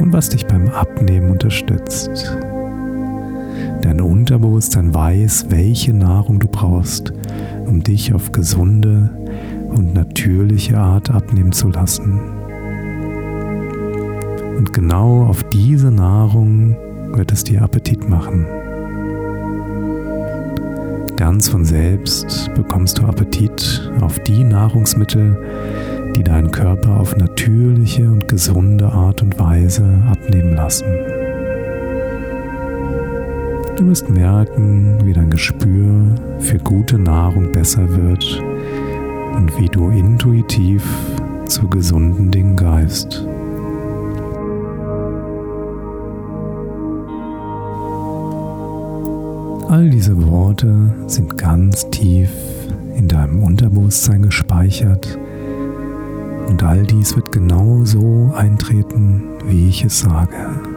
und 0.00 0.12
was 0.12 0.30
dich 0.30 0.46
beim 0.46 0.68
Abnehmen 0.68 1.30
unterstützt. 1.30 2.36
Dein 3.82 4.00
Unterbewusstsein 4.00 4.94
weiß, 4.94 5.46
welche 5.50 5.92
Nahrung 5.92 6.38
du 6.38 6.48
brauchst, 6.48 7.12
um 7.66 7.82
dich 7.82 8.14
auf 8.14 8.32
gesunde 8.32 9.10
und 9.68 9.94
natürliche 9.94 10.78
Art 10.78 11.10
abnehmen 11.10 11.52
zu 11.52 11.68
lassen. 11.68 12.20
Und 14.56 14.72
genau 14.72 15.24
auf 15.24 15.42
diese 15.44 15.90
Nahrung 15.90 16.76
wird 17.14 17.32
es 17.32 17.44
dir 17.44 17.62
Appetit 17.62 18.08
machen. 18.08 18.46
Ganz 21.16 21.48
von 21.48 21.64
selbst 21.64 22.50
bekommst 22.54 22.98
du 22.98 23.04
Appetit 23.04 23.90
auf 24.00 24.18
die 24.20 24.44
Nahrungsmittel, 24.44 25.36
die 26.16 26.22
deinen 26.22 26.50
Körper 26.50 26.98
auf 26.98 27.16
natürliche 27.16 28.10
und 28.10 28.28
gesunde 28.28 28.90
Art 28.90 29.22
und 29.22 29.38
Weise 29.38 29.84
abnehmen 30.10 30.54
lassen. 30.54 30.86
Du 33.76 33.86
wirst 33.86 34.08
merken, 34.10 34.98
wie 35.04 35.12
dein 35.12 35.30
Gespür 35.30 36.14
für 36.40 36.58
gute 36.58 36.98
Nahrung 36.98 37.52
besser 37.52 37.88
wird 37.88 38.42
und 39.34 39.58
wie 39.58 39.66
du 39.66 39.88
intuitiv 39.88 40.84
zu 41.46 41.68
gesunden 41.68 42.30
Dingen 42.30 42.56
greifst. 42.56 43.26
All 49.68 49.88
diese 49.88 50.22
Worte 50.30 50.92
sind 51.06 51.38
ganz 51.38 51.88
tief 51.90 52.30
in 52.94 53.08
deinem 53.08 53.42
Unterbewusstsein 53.42 54.22
gespeichert 54.22 55.18
und 56.46 56.62
all 56.62 56.84
dies 56.84 57.16
wird 57.16 57.32
genau 57.32 57.84
so 57.84 58.32
eintreten, 58.36 59.22
wie 59.46 59.68
ich 59.68 59.82
es 59.84 60.00
sage. 60.00 60.71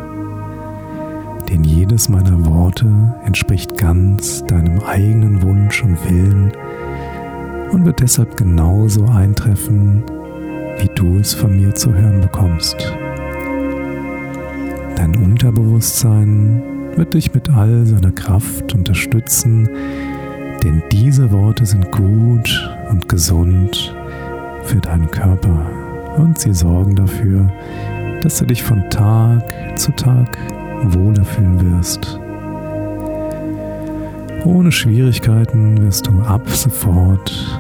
Denn 1.55 1.63
jedes 1.63 2.09
meiner 2.09 2.45
Worte 2.45 2.85
entspricht 3.23 3.77
ganz 3.77 4.43
deinem 4.43 4.81
eigenen 4.81 5.41
Wunsch 5.41 5.81
und 5.85 5.97
Willen 6.03 6.51
und 7.71 7.85
wird 7.85 8.01
deshalb 8.01 8.35
genauso 8.35 9.05
eintreffen, 9.05 10.03
wie 10.79 10.89
du 10.95 11.17
es 11.17 11.33
von 11.33 11.55
mir 11.55 11.73
zu 11.73 11.93
hören 11.93 12.19
bekommst. 12.19 12.75
Dein 14.97 15.15
Unterbewusstsein 15.15 16.61
wird 16.97 17.13
dich 17.13 17.33
mit 17.33 17.49
all 17.49 17.85
seiner 17.85 18.11
Kraft 18.11 18.75
unterstützen, 18.75 19.69
denn 20.61 20.83
diese 20.91 21.31
Worte 21.31 21.65
sind 21.65 21.89
gut 21.89 22.69
und 22.89 23.07
gesund 23.07 23.95
für 24.63 24.81
deinen 24.81 25.09
Körper 25.09 25.65
und 26.17 26.37
sie 26.37 26.53
sorgen 26.53 26.97
dafür, 26.97 27.49
dass 28.23 28.39
du 28.39 28.45
dich 28.45 28.61
von 28.61 28.89
Tag 28.89 29.41
zu 29.77 29.93
Tag 29.93 30.37
wohler 30.83 31.25
fühlen 31.25 31.77
wirst. 31.77 32.19
Ohne 34.45 34.71
Schwierigkeiten 34.71 35.81
wirst 35.81 36.07
du 36.07 36.11
ab 36.21 36.47
sofort 36.49 37.59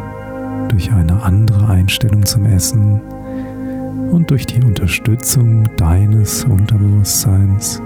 durch 0.69 0.91
eine 0.91 1.23
andere 1.23 1.67
Einstellung 1.67 2.25
zum 2.25 2.45
Essen 2.45 3.01
und 4.11 4.29
durch 4.29 4.45
die 4.45 4.63
Unterstützung 4.63 5.63
deines 5.77 6.43
Unterbewusstseins 6.45 7.81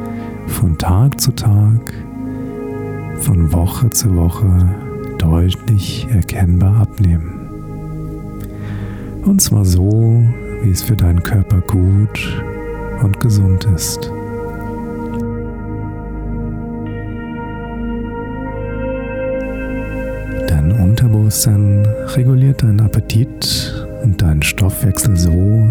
von 0.47 0.77
Tag 0.77 1.19
zu 1.19 1.31
Tag, 1.31 1.93
von 3.19 3.51
Woche 3.53 3.89
zu 3.89 4.15
Woche 4.15 4.75
deutlich 5.17 6.07
erkennbar 6.13 6.81
abnehmen. 6.81 7.49
Und 9.25 9.41
zwar 9.41 9.65
so, 9.65 10.23
wie 10.63 10.71
es 10.71 10.81
für 10.81 10.95
deinen 10.95 11.23
Körper 11.23 11.61
gut 11.61 12.43
und 13.01 13.19
gesund 13.19 13.65
ist. 13.75 14.11
Unterbewusstsein 21.29 21.85
reguliert 22.15 22.63
deinen 22.63 22.81
Appetit 22.81 23.87
und 24.03 24.19
deinen 24.19 24.41
Stoffwechsel 24.41 25.15
so, 25.15 25.69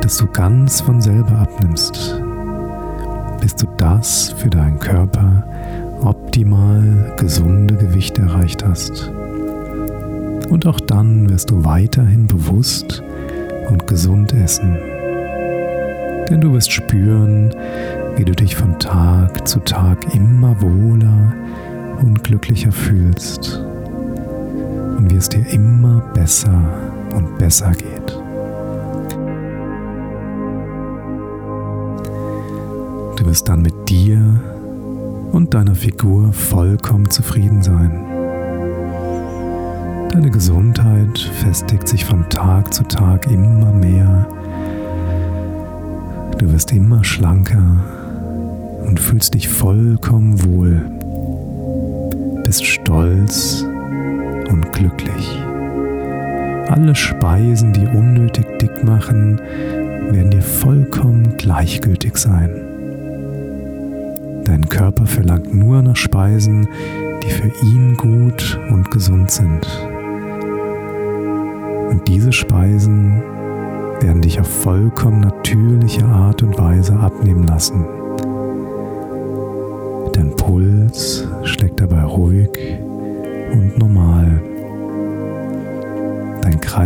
dass 0.00 0.16
du 0.16 0.26
ganz 0.26 0.80
von 0.80 1.02
selber 1.02 1.32
abnimmst, 1.32 2.18
bis 3.42 3.54
du 3.56 3.66
das 3.76 4.34
für 4.38 4.48
deinen 4.48 4.78
Körper 4.78 5.44
optimal 6.00 7.12
gesunde 7.18 7.74
Gewicht 7.74 8.18
erreicht 8.18 8.64
hast. 8.64 9.12
Und 10.48 10.66
auch 10.66 10.80
dann 10.80 11.28
wirst 11.28 11.50
du 11.50 11.62
weiterhin 11.62 12.26
bewusst 12.26 13.02
und 13.68 13.86
gesund 13.86 14.32
essen. 14.32 14.78
Denn 16.30 16.40
du 16.40 16.54
wirst 16.54 16.72
spüren, 16.72 17.54
wie 18.16 18.24
du 18.24 18.32
dich 18.32 18.56
von 18.56 18.78
Tag 18.78 19.46
zu 19.46 19.60
Tag 19.60 20.14
immer 20.14 20.56
wohler 20.62 21.34
und 22.00 22.24
glücklicher 22.24 22.72
fühlst 22.72 23.62
und 24.96 25.10
wie 25.10 25.16
es 25.16 25.28
dir 25.28 25.46
immer 25.52 26.00
besser 26.14 26.60
und 27.14 27.38
besser 27.38 27.72
geht. 27.72 28.18
Du 33.16 33.26
wirst 33.26 33.48
dann 33.48 33.62
mit 33.62 33.88
dir 33.88 34.40
und 35.32 35.54
deiner 35.54 35.74
Figur 35.74 36.32
vollkommen 36.32 37.10
zufrieden 37.10 37.62
sein. 37.62 38.04
Deine 40.12 40.30
Gesundheit 40.30 41.18
festigt 41.18 41.88
sich 41.88 42.04
von 42.04 42.28
Tag 42.28 42.72
zu 42.72 42.84
Tag 42.84 43.30
immer 43.30 43.72
mehr. 43.72 44.26
Du 46.38 46.52
wirst 46.52 46.72
immer 46.72 47.02
schlanker 47.02 47.80
und 48.86 49.00
fühlst 49.00 49.34
dich 49.34 49.48
vollkommen 49.48 50.44
wohl. 50.44 50.82
Bist 52.44 52.64
stolz 52.64 53.66
und 54.48 54.72
glücklich. 54.72 55.38
Alle 56.68 56.94
Speisen, 56.94 57.72
die 57.72 57.86
unnötig 57.86 58.46
dick 58.58 58.84
machen, 58.84 59.40
werden 60.10 60.30
dir 60.30 60.42
vollkommen 60.42 61.36
gleichgültig 61.36 62.16
sein. 62.16 62.50
Dein 64.44 64.68
Körper 64.68 65.06
verlangt 65.06 65.54
nur 65.54 65.82
nach 65.82 65.96
Speisen, 65.96 66.68
die 67.22 67.30
für 67.30 67.50
ihn 67.64 67.96
gut 67.96 68.58
und 68.70 68.90
gesund 68.90 69.30
sind. 69.30 69.66
Und 71.90 72.08
diese 72.08 72.32
Speisen 72.32 73.22
werden 74.00 74.22
dich 74.22 74.40
auf 74.40 74.48
vollkommen 74.48 75.20
natürliche 75.20 76.04
Art 76.04 76.42
und 76.42 76.58
Weise 76.58 76.94
abnehmen 76.94 77.46
lassen. 77.46 77.84
Dein 80.12 80.34
Puls 80.36 81.26
schlägt 81.44 81.80
dabei 81.80 82.02
ruhig 82.02 82.50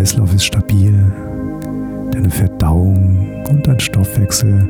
Kreislauf 0.09 0.33
ist 0.33 0.45
stabil. 0.45 1.13
Deine 2.13 2.31
Verdauung 2.31 3.45
und 3.51 3.67
dein 3.67 3.79
Stoffwechsel 3.79 4.67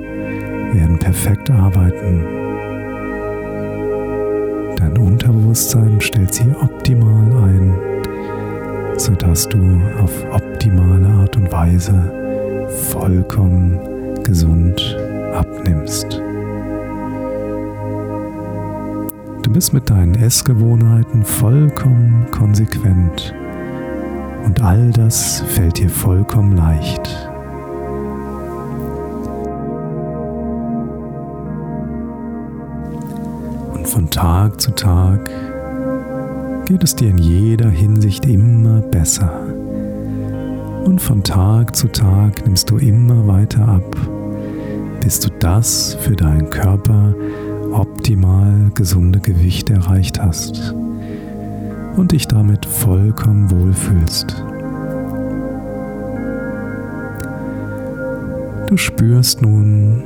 werden 0.72 0.98
perfekt 0.98 1.48
arbeiten. 1.48 2.24
Dein 4.74 4.98
Unterbewusstsein 4.98 6.00
stellt 6.00 6.34
sie 6.34 6.50
optimal 6.60 7.44
ein 7.44 7.72
sodass 8.96 9.48
du 9.48 9.80
auf 10.02 10.10
optimale 10.32 11.06
Art 11.06 11.36
und 11.36 11.52
Weise 11.52 12.66
vollkommen 12.90 13.78
gesund 14.24 14.98
abnimmst. 15.34 16.20
Du 19.44 19.52
bist 19.52 19.72
mit 19.72 19.88
deinen 19.88 20.16
Essgewohnheiten 20.16 21.22
vollkommen 21.22 22.26
konsequent 22.32 23.32
und 24.48 24.62
all 24.62 24.90
das 24.92 25.42
fällt 25.42 25.78
dir 25.78 25.90
vollkommen 25.90 26.56
leicht. 26.56 27.28
Und 33.74 33.86
von 33.86 34.08
Tag 34.08 34.58
zu 34.58 34.70
Tag 34.70 35.30
geht 36.64 36.82
es 36.82 36.96
dir 36.96 37.10
in 37.10 37.18
jeder 37.18 37.68
Hinsicht 37.68 38.24
immer 38.24 38.80
besser. 38.80 39.30
Und 40.86 40.98
von 41.02 41.22
Tag 41.22 41.76
zu 41.76 41.88
Tag 41.88 42.46
nimmst 42.46 42.70
du 42.70 42.78
immer 42.78 43.28
weiter 43.28 43.68
ab, 43.68 43.96
bis 45.02 45.20
du 45.20 45.28
das 45.40 45.94
für 46.00 46.16
deinen 46.16 46.48
Körper 46.48 47.14
optimal 47.70 48.70
gesunde 48.74 49.20
Gewicht 49.20 49.68
erreicht 49.68 50.18
hast 50.18 50.74
und 51.98 52.12
dich 52.12 52.28
damit 52.28 52.64
vollkommen 52.64 53.50
wohlfühlst. 53.50 54.44
Du 58.68 58.76
spürst 58.76 59.42
nun, 59.42 60.04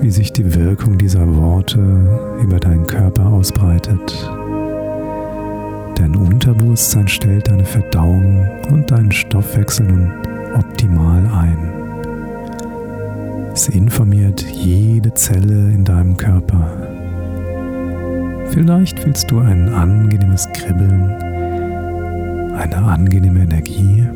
wie 0.00 0.10
sich 0.10 0.32
die 0.32 0.54
Wirkung 0.54 0.96
dieser 0.98 1.26
Worte 1.36 1.80
über 2.42 2.60
deinen 2.60 2.86
Körper 2.86 3.26
ausbreitet. 3.26 4.30
Dein 5.96 6.14
Unterbewusstsein 6.14 7.08
stellt 7.08 7.48
deine 7.48 7.64
Verdauung 7.64 8.46
und 8.70 8.90
deinen 8.90 9.12
Stoffwechsel 9.12 9.86
nun 9.86 10.12
optimal 10.54 11.26
ein. 11.26 11.58
Es 13.52 13.68
informiert 13.68 14.42
jede 14.42 15.14
Zelle 15.14 15.72
in 15.72 15.84
deinem 15.84 16.16
Körper. 16.16 16.93
Vielleicht 18.54 19.00
fühlst 19.00 19.32
du 19.32 19.40
ein 19.40 19.68
angenehmes 19.68 20.46
Kribbeln, 20.52 21.10
eine 22.54 22.76
angenehme 22.76 23.40
Energie. 23.40 24.06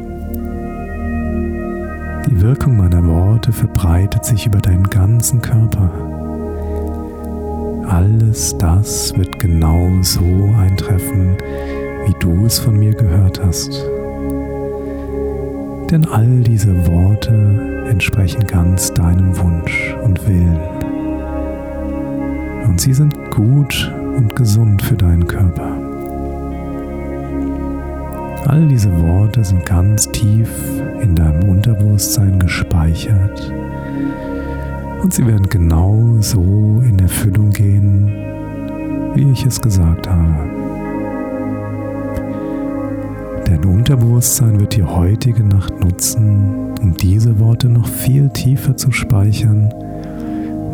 Die 2.24 2.40
Wirkung 2.40 2.76
meiner 2.76 3.04
Worte 3.04 3.52
verbreitet 3.52 4.24
sich 4.24 4.46
über 4.46 4.60
deinen 4.60 4.88
ganzen 4.88 5.42
Körper. 5.42 5.90
Alles 7.88 8.56
das 8.58 9.12
wird 9.16 9.40
genau 9.40 9.88
so 10.02 10.54
eintreffen, 10.56 11.36
wie 12.06 12.14
du 12.20 12.46
es 12.46 12.60
von 12.60 12.78
mir 12.78 12.94
gehört 12.94 13.44
hast. 13.44 13.72
Denn 15.90 16.06
all 16.12 16.44
diese 16.44 16.86
Worte 16.86 17.86
entsprechen 17.90 18.46
ganz 18.46 18.94
deinem 18.94 19.36
Wunsch 19.36 19.96
und 20.04 20.24
Willen. 20.28 20.60
Und 22.68 22.80
sie 22.80 22.92
sind 22.92 23.32
gut 23.32 23.92
und 24.18 24.34
gesund 24.34 24.82
für 24.82 24.96
deinen 24.96 25.26
Körper. 25.26 25.78
All 28.46 28.66
diese 28.66 28.90
Worte 29.00 29.44
sind 29.44 29.64
ganz 29.64 30.08
tief 30.10 30.50
in 31.00 31.14
deinem 31.14 31.48
Unterbewusstsein 31.48 32.40
gespeichert 32.40 33.52
und 35.02 35.14
sie 35.14 35.24
werden 35.24 35.48
genau 35.48 36.16
so 36.18 36.82
in 36.84 36.98
Erfüllung 36.98 37.50
gehen, 37.50 38.08
wie 39.14 39.30
ich 39.30 39.46
es 39.46 39.62
gesagt 39.62 40.10
habe. 40.10 40.50
Dein 43.44 43.64
Unterbewusstsein 43.64 44.58
wird 44.58 44.74
die 44.74 44.82
heutige 44.82 45.44
Nacht 45.44 45.78
nutzen, 45.78 46.74
um 46.82 46.94
diese 46.94 47.38
Worte 47.38 47.68
noch 47.68 47.86
viel 47.86 48.30
tiefer 48.30 48.76
zu 48.76 48.90
speichern 48.90 49.72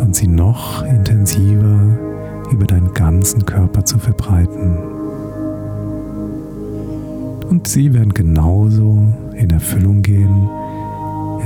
und 0.01 0.17
sie 0.17 0.29
noch 0.29 0.83
intensiver 0.83 2.14
über 2.51 2.67
deinen 2.67 2.93
ganzen 2.95 3.45
Körper 3.45 3.85
zu 3.85 3.99
verbreiten. 3.99 4.77
Und 7.49 7.69
sie 7.69 7.93
werden 7.93 8.15
genauso 8.15 9.13
in 9.35 9.51
Erfüllung 9.51 10.03
gehen, 10.03 10.49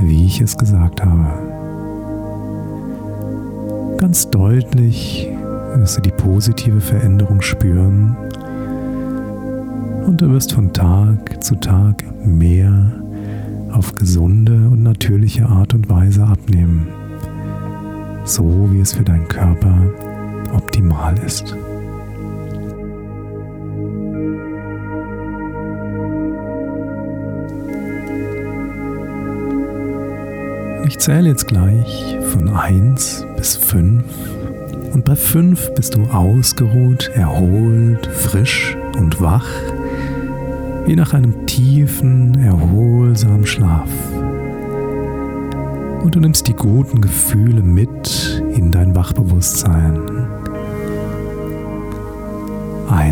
wie 0.01 0.25
ich 0.25 0.41
es 0.41 0.57
gesagt 0.57 1.03
habe. 1.03 1.27
Ganz 3.99 4.29
deutlich 4.29 5.29
wirst 5.75 5.97
du 5.97 6.01
die 6.01 6.11
positive 6.11 6.81
Veränderung 6.81 7.41
spüren 7.41 8.15
und 10.07 10.21
du 10.21 10.31
wirst 10.31 10.53
von 10.53 10.73
Tag 10.73 11.43
zu 11.43 11.55
Tag 11.55 12.03
mehr 12.25 12.91
auf 13.71 13.93
gesunde 13.93 14.69
und 14.69 14.81
natürliche 14.83 15.45
Art 15.45 15.73
und 15.73 15.89
Weise 15.89 16.23
abnehmen, 16.23 16.87
so 18.23 18.69
wie 18.71 18.79
es 18.79 18.93
für 18.93 19.03
deinen 19.03 19.27
Körper 19.27 19.81
optimal 20.53 21.17
ist. 21.19 21.55
Ich 30.85 30.97
zähle 30.97 31.29
jetzt 31.29 31.47
gleich 31.47 32.17
von 32.31 32.49
1 32.49 33.25
bis 33.37 33.55
5 33.55 34.03
und 34.93 35.05
bei 35.05 35.15
5 35.15 35.75
bist 35.75 35.95
du 35.95 36.05
ausgeruht, 36.05 37.11
erholt, 37.13 38.07
frisch 38.07 38.75
und 38.97 39.21
wach, 39.21 39.47
wie 40.85 40.95
nach 40.95 41.13
einem 41.13 41.45
tiefen, 41.45 42.37
erholsamen 42.39 43.45
Schlaf. 43.45 43.89
Und 46.03 46.15
du 46.15 46.19
nimmst 46.19 46.47
die 46.47 46.55
guten 46.55 47.01
Gefühle 47.01 47.61
mit 47.61 48.41
in 48.55 48.71
dein 48.71 48.95
Wachbewusstsein. 48.95 49.78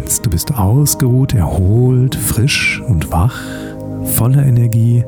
1. 0.08 0.22
Du 0.22 0.30
bist 0.30 0.58
ausgeruht, 0.58 1.34
erholt, 1.34 2.16
frisch 2.16 2.82
und 2.88 3.12
wach, 3.12 3.42
voller 4.16 4.46
Energie, 4.46 5.04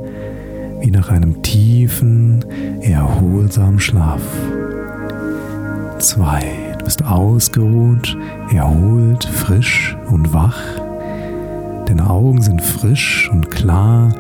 wie 0.82 0.92
nach 0.92 1.10
einem 1.10 1.42
tiefen, 1.42 2.44
erholsamen 2.82 3.80
Schlaf. 3.80 4.22
2. 6.00 6.76
Du 6.80 6.84
bist 6.84 7.06
ausgeruht, 7.06 8.18
erholt, 8.54 9.24
frisch 9.24 9.96
und 10.10 10.34
wach. 10.34 10.60
Deine 11.86 12.10
Augen 12.10 12.42
sind 12.42 12.62
frisch 12.62 13.30
und 13.32 13.50
klar, 13.50 14.14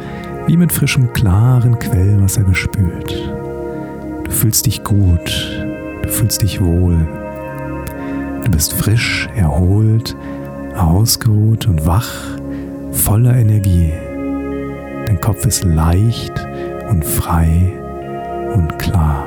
wie 0.47 0.55
mit 0.55 0.71
frischem, 0.71 1.11
klaren 1.11 1.77
Quellwasser 1.77 2.43
gespült. 2.43 3.33
Du 4.23 4.31
fühlst 4.31 4.65
dich 4.65 4.85
gut, 4.85 5.65
du 6.03 6.07
fühlst 6.07 6.41
dich 6.41 6.61
wohl. 6.61 7.05
Du 8.45 8.51
bist 8.51 8.71
frisch, 8.73 9.27
erholt, 9.35 10.15
ausgeruht 10.79 11.67
und 11.67 11.85
wach, 11.85 12.11
voller 12.91 13.35
Energie. 13.35 13.91
Dein 15.05 15.19
Kopf 15.19 15.45
ist 15.45 15.63
leicht 15.63 16.33
und 16.89 17.03
frei 17.03 17.73
und 18.53 18.79
klar. 18.79 19.25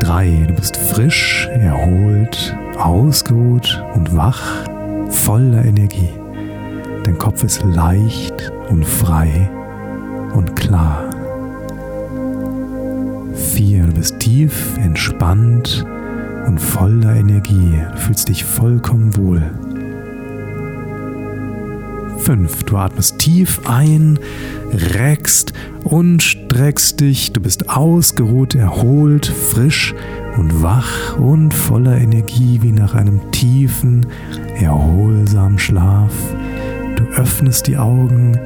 3. 0.00 0.46
Du 0.48 0.54
bist 0.54 0.76
frisch, 0.76 1.48
erholt, 1.52 2.56
ausgeruht 2.78 3.84
und 3.94 4.16
wach, 4.16 4.42
voller 5.10 5.64
Energie. 5.64 6.10
Dein 7.04 7.18
Kopf 7.18 7.44
ist 7.44 7.62
leicht 7.64 8.52
und 8.68 8.84
frei 8.84 9.50
und 10.34 10.56
klar. 10.56 11.04
4. 13.34 13.86
Du 13.86 13.92
bist 13.92 14.18
tief, 14.18 14.76
entspannt 14.78 15.84
und 16.46 16.60
voller 16.60 17.14
Energie. 17.16 17.78
Du 17.92 17.98
fühlst 17.98 18.28
dich 18.28 18.44
vollkommen 18.44 19.16
wohl. 19.16 19.42
5. 22.18 22.64
Du 22.64 22.76
atmest 22.76 23.18
tief 23.18 23.60
ein, 23.66 24.18
reckst 24.94 25.52
und 25.82 26.22
streckst 26.22 27.00
dich. 27.00 27.32
Du 27.32 27.40
bist 27.40 27.68
ausgeruht, 27.68 28.54
erholt, 28.54 29.26
frisch 29.26 29.94
und 30.36 30.62
wach 30.62 31.18
und 31.18 31.52
voller 31.52 31.98
Energie 31.98 32.60
wie 32.62 32.72
nach 32.72 32.94
einem 32.94 33.32
tiefen, 33.32 34.06
erholsamen 34.56 35.58
Schlaf. 35.58 36.12
Du 36.96 37.04
öffnest 37.16 37.66
die 37.66 37.76
Augen 37.76 38.38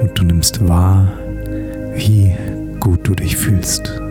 und 0.00 0.18
du 0.18 0.24
nimmst 0.24 0.66
wahr, 0.66 1.12
wie 1.94 2.34
gut 2.80 3.00
du 3.06 3.14
dich 3.14 3.36
fühlst. 3.36 4.03